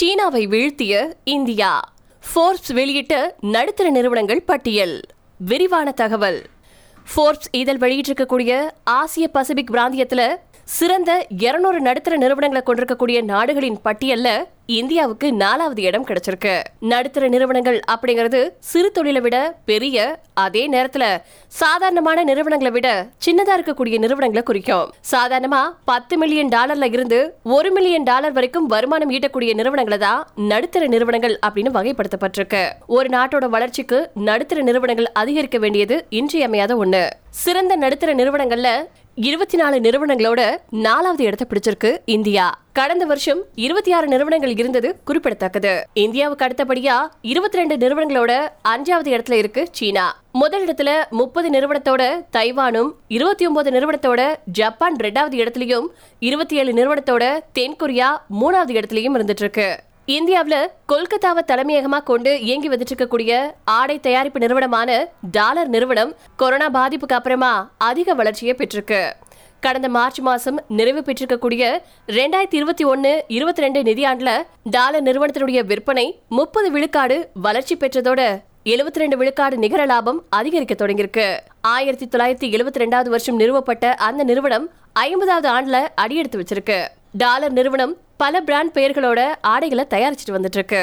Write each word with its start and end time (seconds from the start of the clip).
சீனாவை 0.00 0.46
வீழ்த்திய 0.46 1.16
India. 1.24 1.94
Forbes 2.20 2.72
வெளியிட்ட 2.72 3.34
நடுத்தர 3.40 3.90
நிறுவனங்கள் 3.90 4.42
பட்டியல். 4.42 5.00
விரிவான 5.38 5.90
தகவல். 5.90 6.46
ஃபோர்ப்ஸ் 7.16 7.48
இதழ் 7.50 7.76
வெளியிட்டிருக்கக்கூடிய 7.76 8.70
ஆசிய 8.84 9.28
பசிபிக் 9.28 9.66
பிராந்தியத்தில் 9.66 10.38
சிறந்த 10.68 11.10
200 11.42 11.78
நடுத்தர 11.86 12.16
நிறுவனங்களை 12.22 12.60
கொண்டிருக்கக்கூடிய 12.64 13.18
நாடுகளின் 13.30 13.78
பட்டியல்ல 13.86 14.28
இந்தியாவுக்கு 14.78 15.26
நாலாவது 15.40 15.80
இடம் 15.86 16.04
கிடைச்சிருக்கு. 16.08 16.52
நடுத்தர 16.90 17.28
நிறுவனங்கள் 17.34 17.78
அப்படிங்கிறது 17.92 18.40
சிறு 18.70 18.88
தொழிலை 18.96 19.20
விட 19.24 19.36
பெரிய 19.70 20.04
அதே 20.44 20.62
நேரத்துல 20.74 21.04
சாதாரணமான 21.60 22.24
நிறுவனங்களை 22.28 22.72
விட 22.76 22.88
சின்னதா 23.26 23.54
இருக்கக்கூடிய 23.58 23.98
நிறுவனங்களை 24.04 24.42
குறிக்கும். 24.50 24.92
சாதாரணமா 25.12 25.62
பத்து 25.90 26.16
மில்லியன் 26.22 26.52
டாலர்ல 26.56 26.90
இருந்து 26.96 27.18
ஒரு 27.56 27.72
மில்லியன் 27.78 28.06
டாலர் 28.10 28.36
வரைக்கும் 28.38 28.70
வருமானம் 28.74 29.14
ஈட்டக்கூடிய 29.16 29.54
நிறுவனங்களை 29.60 29.98
தான் 30.06 30.22
நடுத்தர 30.52 30.86
நிறுவனங்கள் 30.94 31.36
அப்படின்னு 31.46 31.76
வகைப்படுத்தப்பட்டிருக்கு. 31.78 32.62
ஒரு 32.96 33.10
நாட்டோட 33.16 33.48
வளர்ச்சிக்கு 33.56 34.00
நடுத்தர 34.30 34.62
நிறுவனங்கள் 34.70 35.12
அதிகரிக்க 35.22 35.58
வேண்டியது 35.66 35.98
இன்றியமையாத 36.20 36.74
ஒண்ணு. 36.84 37.04
சிறந்த 37.42 37.74
நடுத்தர 37.84 38.10
நிறுவனங்கள்ல 38.22 38.70
இருபத்தி 39.26 39.56
நாலு 39.56 39.76
நிறுவனங்களோட 39.80 40.40
நாலாவது 40.70 41.24
இடத்தை 41.24 41.46
பிடிச்சிருக்கு 41.48 41.98
இந்தியா. 42.04 42.60
கடந்த 42.72 43.04
வருஷம் 43.04 43.40
இருபத்தி 43.54 43.92
ஆறு 43.92 44.06
நிறுவனங்கள் 44.06 44.58
இருந்தது 44.58 45.00
குறிப்பிடத்தக்கது. 45.04 45.86
இந்தியாவுக்கு 45.94 46.46
அடுத்தபடியா 46.46 46.96
இருபத்தி 47.20 47.58
ரெண்டு 47.58 47.76
நிறுவனங்களோட 47.76 48.32
அஞ்சாவது 48.68 49.10
இடத்துல 49.14 49.32
இருக்கு 49.32 49.68
சீனா. 49.72 50.16
முதல் 50.32 50.64
இடத்துல 50.66 51.08
முப்பது 51.10 51.50
நிறுவனத்தோட 51.50 52.02
தைவானும் 52.36 52.90
இருபத்தி 53.08 53.46
ஒன்பது 53.46 53.70
நிறுவனத்தோட 53.70 54.34
ஜப்பான் 54.52 54.96
ரெண்டாவது 54.96 55.36
இடத்துலயும் 55.42 55.86
இருபத்தி 56.18 56.56
ஏழு 56.56 56.72
நிறுவனத்தோட 56.72 57.38
தென்கொரியா 57.58 58.10
மூணாவது 58.40 58.74
இடத்துலயும் 58.78 59.16
இருந்துட்டு 59.18 59.46
இருக்கு 59.46 59.68
இந்தியாவுல 60.16 60.56
கொல்கத்தாவை 60.90 61.42
தலைமையகமாக 61.48 62.04
கொண்டு 62.10 62.30
இயங்கி 62.46 62.68
வந்துட்டு 62.70 62.92
இருக்கக்கூடிய 62.92 63.32
ஆடை 63.78 63.96
தயாரிப்பு 64.06 64.38
நிறுவனமான 64.42 64.90
டாலர் 65.36 65.70
நிறுவனம் 65.74 66.12
கொரோனா 66.40 66.68
பாதிப்புக்கு 66.76 67.16
அப்புறமா 67.18 67.50
அதிக 67.88 68.14
வளர்ச்சியை 68.20 68.54
பெற்றிருக்கு. 68.60 69.00
கடந்த 69.64 69.88
மார்ச் 69.96 70.20
மாசம் 70.28 70.58
நிறைவு 70.78 71.00
பெற்றிருக்கக்கூடிய 71.06 71.62
ரெண்டாயிரத்தி 72.18 72.58
இருபத்தி 72.60 72.84
ஒன்னு 72.92 73.12
இருபத்தி 73.36 73.64
ரெண்டு 73.66 73.82
நிதியாண்டுல 73.90 74.32
டாலர் 74.76 75.06
நிறுவனத்தினுடைய 75.08 75.62
விற்பனை 75.70 76.06
முப்பது 76.38 76.70
விழுக்காடு 76.76 77.18
வளர்ச்சி 77.46 77.76
பெற்றதோட 77.76 78.20
எழுபத்தி 78.74 79.02
ரெண்டு 79.04 79.16
விழுக்காடு 79.20 79.56
நிகர 79.64 79.82
லாபம் 79.92 80.20
அதிகரிக்க 80.38 80.74
தொடங்கியிருக்கு. 80.74 81.26
ஆயிரத்தி 81.74 82.06
தொள்ளாயிரத்தி 82.12 82.48
எழுபத்தி 82.56 82.82
ரெண்டாவது 82.84 83.10
வருஷம் 83.16 83.40
நிறுவப்பட்ட 83.40 83.94
அந்த 84.08 84.24
நிறுவனம் 84.30 84.66
ஐம்பதாவது 85.06 85.48
ஆண்டுல 85.56 85.78
அடியெடுத்து 86.04 86.40
வச்சிருக்கு. 86.40 86.78
டாலர் 87.24 87.52
நிறுவனம் 87.58 87.92
பல 88.22 88.40
பிராண்ட் 88.40 88.76
பெயர்களோட 88.76 89.20
ஆடைகளை 89.52 89.84
தயாரிச்சுட்டு 89.90 90.34
வந்துட்டு 90.36 90.58
இருக்கு. 90.58 90.82